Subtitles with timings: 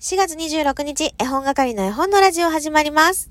[0.00, 3.28] 4月26日、絵本係の絵本のラジオ始まります。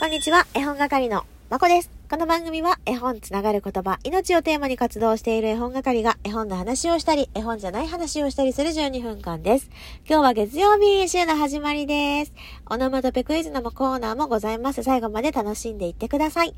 [0.00, 1.90] こんにちは、絵本係のまこです。
[2.08, 9.68] この番組は絵本つながる言葉、命をテーマに活動している絵本係が絵本の話をしたり、絵本じゃない話をしたりする12分間です。
[10.08, 12.32] 今日は月曜日、週の始まりです。
[12.70, 14.82] オノマトペクイズのコーナーもございます。
[14.82, 16.54] 最後まで楽しんでいってください。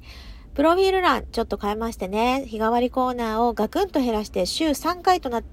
[0.59, 5.45] プロフィール欄ちょっと変えましてね、日替わりコーナーをガクンと減らして週3回とな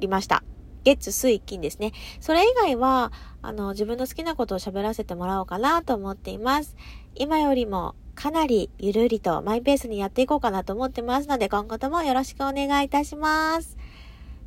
[0.00, 0.42] りました。
[0.82, 1.92] 月、水、金ですね。
[2.18, 6.74] それ以外は、あの、自分の好きなことを喋らせてもらおうかなと思っています。
[7.14, 13.76] 今よりもかなりゆるりとマイペースにやっていこうかなと思ってますので、今後ともよろしくお願いいたします。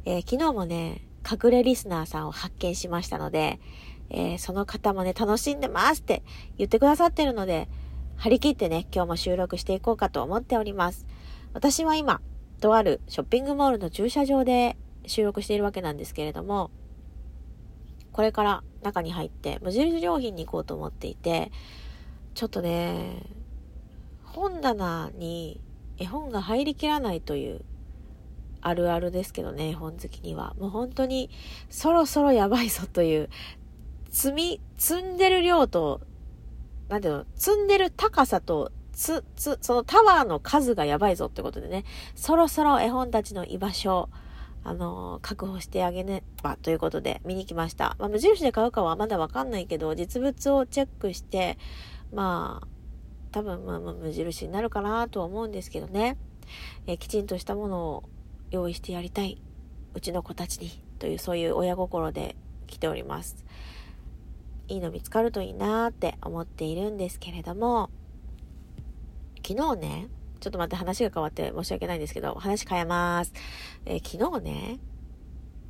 [0.03, 3.61] えー昨日もね、隠れリスナーさんを発見しましたので、
[4.09, 6.21] えーその方もね、楽しんでますって
[6.57, 7.69] 言ってくださってるので、
[8.21, 11.07] 張り切ってね、今日も収録していこうかと思っております。
[11.53, 12.21] 私は今、
[12.59, 16.69] とあるショッピングモールの駐車場で収録しているわけなんですけれども、
[18.11, 21.51] これから中に入って無印良品に行こうと思っていて、
[22.35, 23.23] ちょっとね、
[24.23, 25.59] 本棚に
[25.97, 27.65] 絵本が入りきらないという
[28.61, 30.53] あるあるですけどね、絵本好きには。
[30.59, 31.31] もう本当に
[31.71, 33.29] そろそろやばいぞという、
[34.11, 36.01] 積み、積んでる量と
[36.91, 44.09] なんていうの、積んでる高さと、つ、つ、そのタワーの数がやばいぞってことでね、そろそろ絵本たちの居場所、
[44.65, 47.95] あのー確保してあげねばということで見に来ました。
[47.97, 51.57] まあ、無印で買うかはまだわかんないけど、実物をチェックして、
[52.13, 52.67] まあ、
[53.31, 56.17] 多分まあ無印になるかなとは思うんですけどね、
[56.87, 58.03] えーきちんとしたものを
[58.49, 59.41] 用意してやりたい、
[59.93, 62.35] うちの子たちに、というそういう親心で
[62.67, 63.45] 来ております。
[64.71, 67.89] いいの見つかるといいなーって思っているんですけれども、
[69.45, 70.07] 昨日ね、
[70.39, 73.33] ちょっと待って話が変わって申し訳ないんですけど、話変えます。
[73.85, 74.79] えー昨日ね、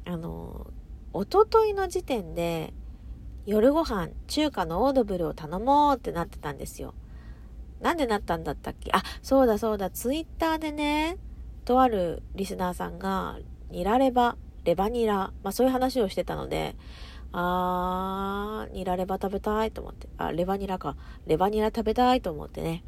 [0.05, 0.67] あの、
[1.13, 2.73] おとといの時点で、
[3.47, 6.93] 夜ご飯、中華のオードブルを頼もうってなってたんですよ。
[7.81, 8.91] なんでなったんだったっけ？
[8.93, 11.17] あ、そうだそうだ、ツイッターでね、
[11.65, 13.39] とあるリスナーさんが、
[13.71, 16.75] ニラレバ、レバニラ、まあそういう話をしてたので、
[17.33, 20.07] あー、ニラレバ食べたいと思って。
[20.17, 20.95] あ、レバニラか。
[21.27, 22.83] レバニラ食べたいと思ってね。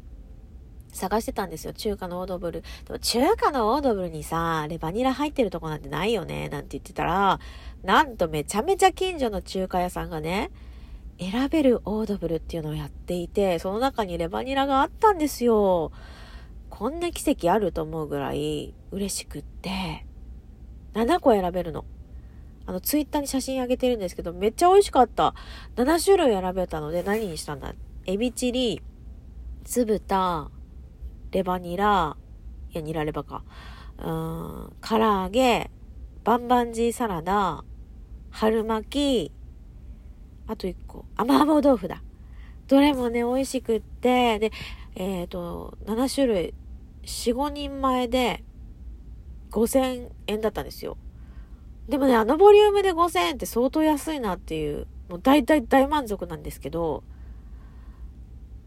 [0.92, 1.72] 探してたんですよ。
[1.72, 2.62] 中華のオードブル。
[2.84, 6.48] でも中華のオードブルにさ、レバニラ入ってるとこなんてないよね。
[6.48, 7.40] なんて言ってたら、
[7.82, 10.50] なんとめちゃめちゃ近所の中華屋さんがね、
[11.18, 15.90] 選べるオードブルっていうのをやっていて、その中にレバニラがあったんですよ。
[16.70, 20.06] こんな奇跡あると思うぐらい嬉しくって、
[20.94, 21.84] 7個選べるの。
[22.66, 25.34] あの、ツイッターに写真あげてるんですけど、めっちゃ美味しかった。
[25.76, 27.74] 7種類選べたので、何にしたんだ？
[28.06, 28.82] エビチリ、
[29.64, 30.50] 酢豚、
[31.30, 32.16] レバニラ、
[32.72, 33.44] いや、ニラレバか。
[33.98, 35.70] うーん、唐揚げ、
[36.24, 37.64] バンバンジーサラダ、
[38.30, 39.32] 春巻き、
[40.46, 42.02] あと1個、甘々豆腐だ。
[42.66, 44.52] どれもね、美味しくって、で、
[44.94, 46.54] えっ、と、7種類、
[47.02, 48.42] 4、5人前で、
[49.50, 50.96] 5000円だったんですよ。
[51.88, 57.04] でもね、あのボリュームで5000円って相当安いなっていう、もう大体大満足なんですけど、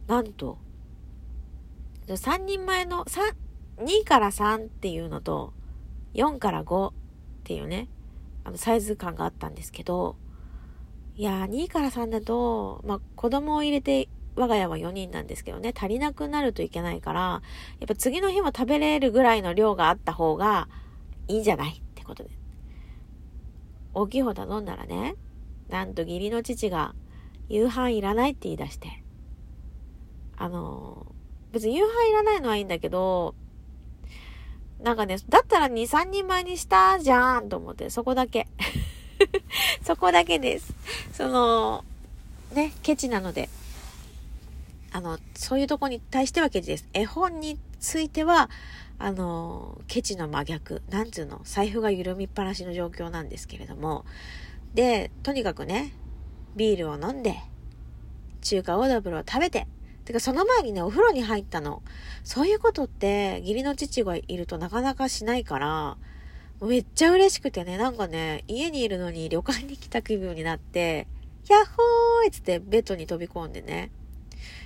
[0.08, 0.58] なんと、
[2.08, 3.36] 3人前の、3、
[3.84, 5.54] 2から3っていうのと、
[6.14, 6.94] 4から5っ
[7.44, 7.88] ていうね、
[8.44, 10.16] あの、サイズ感があったんですけど、
[11.16, 17.42] いやー、2から3だと、まあ、子供を入れて、我が家は4人なんですけどね、足りなくなるといけないから、
[17.80, 20.70] やっぱ次の日も食べれるぐらいの量があった方が
[21.28, 22.30] いいんじゃないってことで。
[23.98, 25.16] 大きい方頼んだらね、
[25.70, 26.94] なんと義理の父が
[27.50, 29.04] 夕飯いらないって言い出して。
[30.40, 31.08] あの
[31.52, 33.34] 別に夕飯いらないのはいいんだけど、
[34.84, 38.48] なんかね、だったら2、3人前にしたじゃんと思って、そこだけ。
[39.84, 40.76] そこだけです。
[41.14, 41.84] その、
[42.54, 43.50] ね、ケチなので。
[44.92, 46.86] あの、そういうとこに対してはケチです。
[46.94, 48.50] 絵本については、
[49.00, 50.82] あの、ケチの真逆。
[50.90, 54.06] なんつうの、財布が緩みっぱなしの状況なんですけれども。
[54.74, 55.94] で、とにかくね、
[56.56, 57.36] ビールを飲んで、
[58.42, 59.68] 中華オードブルを食べて、
[60.06, 61.84] てかその前にね、お風呂に入ったの。
[62.24, 65.98] そういうことって、義理の父がいるとなかなかしないから、
[66.62, 71.08] めっちゃ嬉しくてね、なんかね、家にいるのに旅館に来た気分になって、
[71.50, 73.92] ヤッホーっつってベッドに飛び込んでね、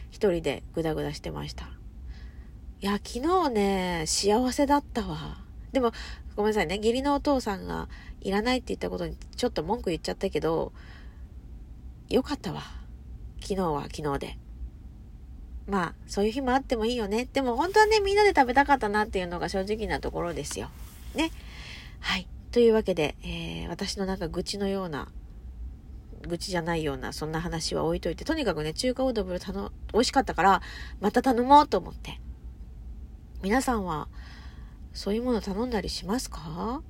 [0.09, 1.80] 一人でグダグダしてました。
[2.81, 5.37] いや、昨日ね、幸せだったわ。
[5.71, 5.91] でも、
[6.35, 7.87] ごめんなさいね、義理のお父さんが
[8.21, 10.73] いらないって言ったことにちょっと文句言っちゃったけど、
[12.09, 12.63] よかったわ。
[13.39, 14.37] 昨日は昨日で。
[15.67, 17.27] まあ、そういう日もあってもいいよね。
[17.31, 20.71] でも本当はね、みんなで食べたかったなっていうのが正直なところですよ。
[21.13, 21.29] ね。
[21.99, 22.27] はい。
[22.51, 25.07] というわけで、えー、私のなんか愚痴のような、
[26.27, 30.61] 愚痴じゃないような、そんな話は置いといて、とにかくね、中華オードブル頼、美味しかったから、
[30.99, 32.19] また頼もうと思って。
[33.41, 34.07] 皆さんは、
[34.93, 36.81] そういうもの頼んだりしますか？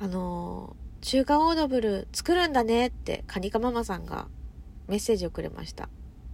[0.00, 4.28] あの、中華オードブル作るんだねって、カニカママさんが
[4.88, 5.88] メッセージをくれました。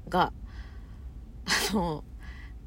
[0.09, 0.33] が、
[1.71, 2.03] あの、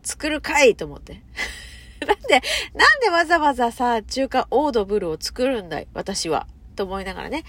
[0.04, 1.22] 作るかいと思って。
[2.08, 2.42] なんで、
[2.76, 6.48] なんでわざわざさ、中華オードブルを作るんだい私は。
[6.78, 7.44] と思いながらね。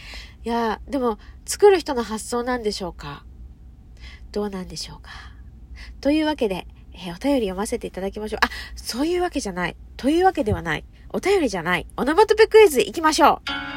[0.44, 3.24] いや、でも、作る人の発想なんでしょうか？
[4.32, 5.10] どうなんでしょうか？
[6.00, 8.40] というわけで、えー、お便り読ませていただきましょう。
[8.44, 9.76] あ、そういうわけじゃない。
[9.96, 10.84] というわけではない。
[11.10, 11.86] お便りじゃない。
[11.96, 13.71] オノマトペクイズ行きましょう。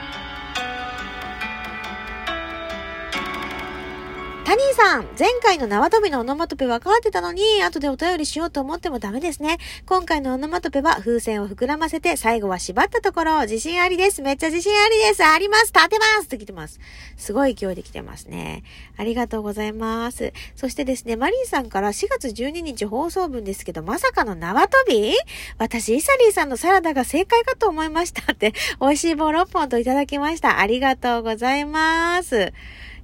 [4.46, 9.58] タニーさん、前回の縄跳びのオノマトペ分かってたのに、後でお便りしようと思ってもダメですね。
[9.88, 14.22] 今回のオノマトペは風船を膨らませて、最後は縛ったところ、自信ありです。
[14.22, 15.26] めっちゃ自信ありです。
[15.26, 15.74] あります。
[15.74, 16.80] 立てますって来てます。
[17.18, 18.62] すごい勢いで来てますね。
[18.98, 20.32] ありがとうございます。
[20.56, 25.16] そしてですね、マリーさんから4月12日放送分ですけど、まさかの縄跳び？
[25.58, 30.60] 私、イサリーさんのサラダが正解かと思いましたって、美味しい棒6本といただきました。
[30.60, 32.54] ありがとうございます。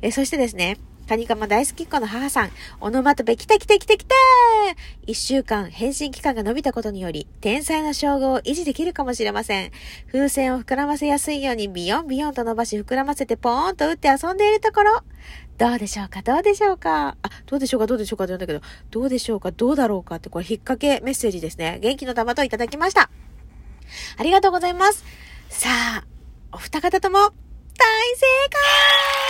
[0.03, 0.77] え、そしてですね、
[1.11, 4.15] カニカマ大好きっ子の母さん、オノマトペ来た来た来た来た
[5.05, 9.71] 一週間返信期間が伸びたことにより、天才の称号を維持できるかもしれません。
[10.09, 15.03] 風船を膨らませやすいようにビヨンビヨンと伸ばし膨らませてポーンと打って遊んでいるところ。
[15.57, 16.21] どうでしょうか？
[16.21, 17.17] どうでしょうか？
[17.21, 17.87] あ、どうでしょうか？
[17.87, 19.51] どうでしょうかって言うんだけど、どうでしょうか？
[19.51, 21.79] どうだろうかってこれ引っ掛けメッセージですね。
[21.81, 23.09] 元気の玉といただきました。
[24.15, 25.03] ありがとうございます。
[25.49, 26.05] さあ、
[26.53, 27.33] お二方とも、大正
[28.49, 29.20] 解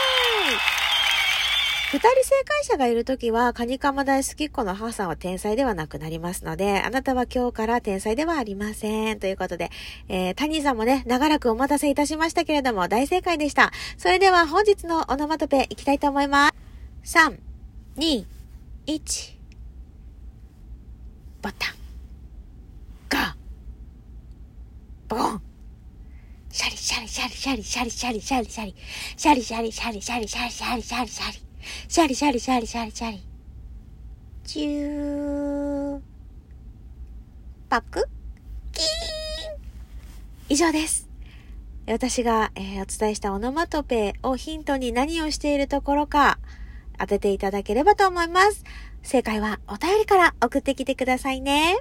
[1.91, 9.19] 二人正解者がいるときは、カニカマ大好きっ子の母さんは天才ではなくなりますので、あなたは今日から天才ではありません。
[9.19, 9.71] ということで、
[10.07, 13.73] えー、谷さんもね、長らくお待たせいたしましたけれども、大正解でした。
[13.97, 16.53] それでは本日のオノマトペいきたいと思いま
[17.03, 17.17] す。
[17.17, 17.37] 3、
[17.97, 18.25] 2、
[18.87, 19.33] 1、
[21.41, 21.75] ボタン。
[23.09, 23.35] ガ
[25.09, 25.41] ボコン。
[26.51, 28.73] シャリシャリシャリシャリシャリシャリシャリシャリ
[29.17, 31.50] シャリシャリシャリシャリシャリシャリシャリ
[31.87, 33.23] シャリシャリシャリシャリシャリシャリ。
[34.43, 36.01] チュー。
[37.69, 38.03] パク
[38.73, 38.87] キーン
[40.49, 41.07] 以上です。
[41.87, 46.37] 私が、えー、お伝えしたオノマトペをヒントに何をしているところか
[46.97, 48.63] 当てていただければと思います。
[49.03, 51.79] 正解はお便りから送ってきてくださいね。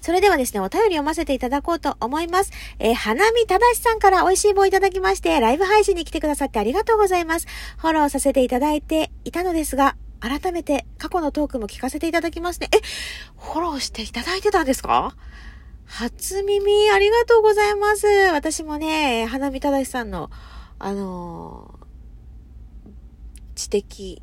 [0.00, 2.52] それではですね、お便り読ませていただこうと思います。
[2.78, 7.46] えー、花見ただしさんから美味しい棒いただきまして、ライブ配信に来てくださってありがとうございます。
[7.78, 12.68] フォローさせていただいていたのですが、改めて過去のトークも聞かせていただきますね。
[12.74, 12.78] え、
[13.36, 15.14] フォローしていただいてたんですか？
[15.84, 18.06] 初耳ありがとうございます。
[18.32, 20.30] 私もね、花見ただしさんの、
[20.78, 22.90] あのー、
[23.54, 24.20] 知的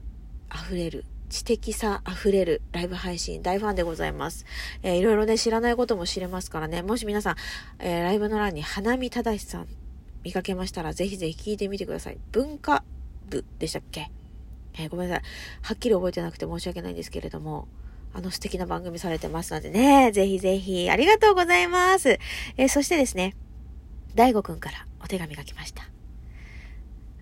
[0.53, 4.45] 溢れる知的さ溢れるライブ配信大ファンでございます。
[4.83, 7.35] えー、いろいろね、知らないことも知れますからね、もし皆さん、
[7.79, 9.67] えー、ライブの欄に花見正さん
[10.23, 12.19] 見かけましたら、ぜひぜひ聞いてみてください。
[12.31, 12.83] 文化
[13.29, 14.11] 部でしたっけ？
[14.75, 15.23] えー、ごめんなさい。
[15.63, 17.67] はっきり覚えてなくて申し訳ないんですけれども、
[18.13, 22.19] あの素敵な番組されてますのでね、ぜひぜひ、ありがとうございます。
[22.57, 23.35] えー、そしてですね、
[24.13, 25.89] 大悟くんからお手紙が来ました。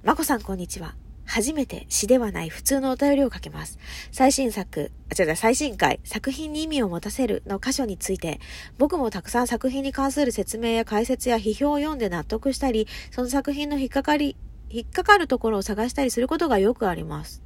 [0.04, 0.96] まこさんこんにちは。
[1.34, 3.80] 初めて詩ではない普通のお便りをかけます。
[4.12, 8.42] 最新作、あ、違う最新回、作品に意味を持たせるの箇所について、
[8.78, 14.36] 僕もたくさん作品に関する説明や解説や批評を読んで納得したり、その作品の引っかかり、
[14.70, 17.42] 引っかかるところを探したりすることがよくあります。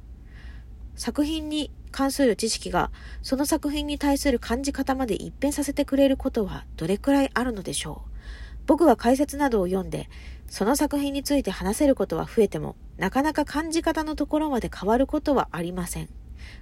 [0.96, 2.90] 作品に関する知識が、
[3.22, 8.15] その作品に対する感じ方まで一変させてくれることはどれくらいあるのでしょう？
[8.66, 10.08] 僕は解説などを読んで、
[10.48, 16.08] その作品について話せることは増えても、なかなか感じ方のところまで変わることはありません。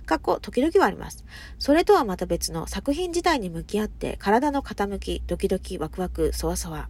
[0.07, 1.25] 過去、時々はあります。
[1.59, 6.89] それとはまた別の作品自体に向き合って、体の傾き、ドキドキ、ワクワク、そわそわ、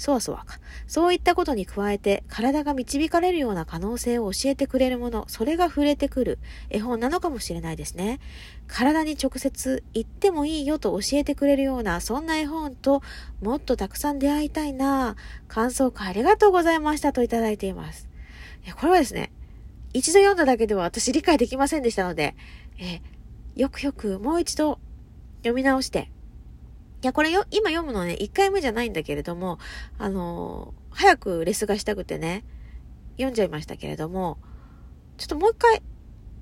[0.00, 0.58] そわそわか。
[0.86, 6.38] そういったことに加えて、体が導かれるような可能性を教えてくれるもの、それが触れてくる
[6.70, 8.18] 絵本なのかもしれないですね。
[8.66, 13.02] 体に直接言ってもいいよと教えてくれるような、そんな絵本と
[13.42, 15.16] もっとたくさん出会いたいな
[15.48, 18.08] 感想会ありがとうございましたといただいています。
[18.76, 19.30] これはですね、
[19.92, 22.36] 一度読んだだけでは私理解できませんでしたので、
[22.78, 23.02] え
[23.54, 24.78] よくよくもう一度
[25.40, 26.10] 読み直して、
[27.02, 29.58] いや、これよ、今読むのね、1回目じゃないんだけれども、
[29.98, 32.44] あのー、早くレスがしたくてね、
[33.12, 34.38] 読んじゃいましたけれども、
[35.16, 35.82] ちょっともう一回、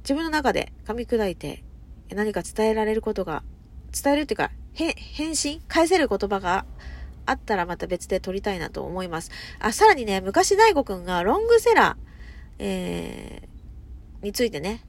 [0.03, 1.63] 自分の中で噛み砕いて、
[2.13, 3.45] 何か伝えられることが、
[3.93, 5.61] 伝えるっていうか、へ、返信？
[5.69, 6.67] 返せる言葉が
[7.25, 9.31] あったらまた別で撮りたいなと思います。
[9.61, 12.07] あ、さらにね、昔大悟くんがロングセラー、
[12.59, 14.85] えー、についてね、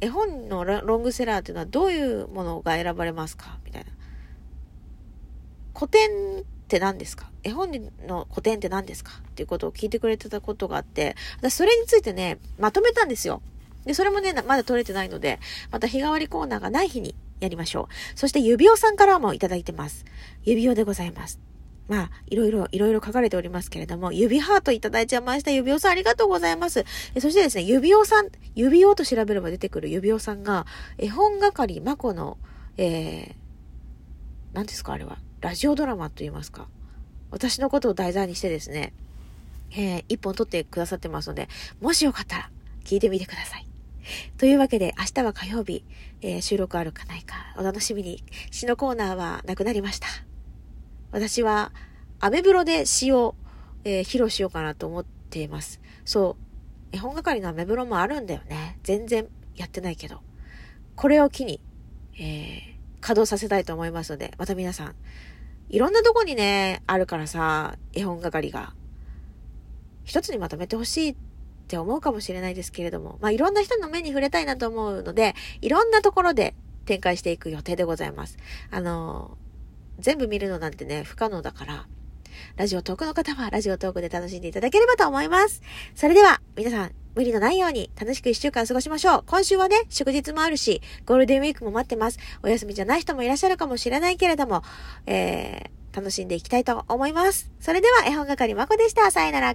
[0.00, 3.58] 絵本のロングセラーっていうのはどういうものが選ばれますか？
[3.64, 3.90] みたいな。
[5.74, 7.30] 古典って何ですか？
[7.42, 7.70] 絵本
[8.06, 9.12] の古典って何ですか？
[9.28, 11.16] っていうことを聞いてくれてたことがあって、
[11.48, 13.42] それについてね、まとめたんですよ。
[13.84, 15.40] で、それもね、まだ取れてないので、
[15.70, 18.18] また日替わりコーナーがない日にやりましょう。
[18.18, 20.04] そして指輪さんからもいただいてます。
[20.42, 21.40] 指輪でございます。
[21.90, 25.50] まあ、いろいろ、いろいろ書かれておりますけれども、指ハートいただいちゃいました。
[25.50, 26.84] 指輪さんありがとうございます。
[27.16, 30.66] えそしてですね、指輪さん、指輪と調べれば出てくる指輪さんが、
[30.98, 32.38] 絵本係まこの、
[32.76, 33.34] えー、
[34.52, 35.18] 何ですかあれは。
[35.40, 36.68] ラジオドラマと言いますか。
[37.32, 38.92] 私のことを題材にしてですね、
[39.72, 41.48] えー、一本撮ってくださってますので、
[41.80, 42.50] もしよかったら
[42.84, 43.66] 聞いてみてください。
[44.38, 45.84] というわけで、明日は火曜日、
[46.22, 48.22] えー、収録あるかないか、お楽しみに。
[48.52, 50.29] 詩のコーナーはなくなりました。
[51.12, 51.72] 私は、
[52.20, 53.34] アメブロで詩を、
[53.84, 55.80] えー、披露しようかなと思っています。
[56.04, 56.36] そ
[56.92, 56.96] う。
[56.96, 58.78] 絵本係のアメブロもあるんだよね。
[58.82, 60.20] 全然やってないけど。
[60.96, 61.60] これを機に、
[62.14, 62.60] えー、
[63.00, 64.94] 稼働させたいと思いますので、また皆さん、
[65.70, 68.74] いろんなとこにね、あるからさ、絵本係が。
[70.04, 71.16] 一つにまとめてほしいっ
[71.68, 78.36] て思うかもしれないですけれども、まあ、いろんな人の目に触れたいなと思うので、いろんなところで展開していく予定でございます。
[78.70, 79.38] あの、
[80.00, 81.86] 全部見るのなんてね、不可能だから、
[82.56, 85.62] ラジオトークの方はラジオトークで楽しんでいただければと思います。
[85.94, 89.24] それでは、皆さん、無理のないように楽しく一週間過ごしましょう。
[89.26, 92.18] 今週はね、祝日もあるし、ゴールデンウィークも待ってます。
[92.42, 94.62] お休みじゃない人もいらっしゃるかもしれないけれども、
[95.06, 97.50] えー、楽しんでいきたいと思います。
[97.60, 99.10] それでは、絵本係まこでした。
[99.10, 99.54] さよなら。